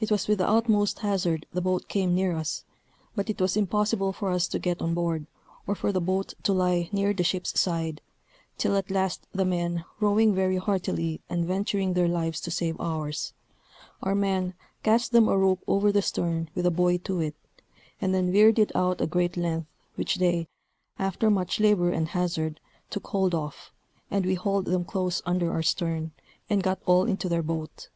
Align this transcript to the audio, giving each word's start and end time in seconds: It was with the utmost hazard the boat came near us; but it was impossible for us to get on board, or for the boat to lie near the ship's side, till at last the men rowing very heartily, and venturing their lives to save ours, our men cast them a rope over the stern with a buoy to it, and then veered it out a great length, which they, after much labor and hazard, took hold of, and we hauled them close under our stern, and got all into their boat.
It 0.00 0.10
was 0.10 0.26
with 0.26 0.38
the 0.38 0.48
utmost 0.48 0.98
hazard 1.06 1.46
the 1.52 1.60
boat 1.60 1.86
came 1.86 2.16
near 2.16 2.34
us; 2.34 2.64
but 3.14 3.30
it 3.30 3.40
was 3.40 3.56
impossible 3.56 4.12
for 4.12 4.32
us 4.32 4.48
to 4.48 4.58
get 4.58 4.82
on 4.82 4.92
board, 4.92 5.28
or 5.68 5.76
for 5.76 5.92
the 5.92 6.00
boat 6.00 6.34
to 6.42 6.52
lie 6.52 6.88
near 6.90 7.14
the 7.14 7.22
ship's 7.22 7.60
side, 7.60 8.00
till 8.58 8.74
at 8.76 8.90
last 8.90 9.24
the 9.30 9.44
men 9.44 9.84
rowing 10.00 10.34
very 10.34 10.56
heartily, 10.56 11.20
and 11.30 11.46
venturing 11.46 11.92
their 11.94 12.08
lives 12.08 12.40
to 12.40 12.50
save 12.50 12.74
ours, 12.80 13.34
our 14.02 14.16
men 14.16 14.54
cast 14.82 15.12
them 15.12 15.28
a 15.28 15.38
rope 15.38 15.62
over 15.68 15.92
the 15.92 16.02
stern 16.02 16.50
with 16.56 16.66
a 16.66 16.72
buoy 16.72 16.98
to 16.98 17.20
it, 17.20 17.36
and 18.00 18.12
then 18.12 18.32
veered 18.32 18.58
it 18.58 18.74
out 18.74 19.00
a 19.00 19.06
great 19.06 19.36
length, 19.36 19.68
which 19.94 20.16
they, 20.16 20.48
after 20.98 21.30
much 21.30 21.60
labor 21.60 21.92
and 21.92 22.08
hazard, 22.08 22.58
took 22.90 23.06
hold 23.06 23.32
of, 23.32 23.70
and 24.10 24.26
we 24.26 24.34
hauled 24.34 24.64
them 24.64 24.84
close 24.84 25.22
under 25.24 25.52
our 25.52 25.62
stern, 25.62 26.10
and 26.50 26.64
got 26.64 26.82
all 26.84 27.04
into 27.04 27.28
their 27.28 27.44
boat. 27.44 27.90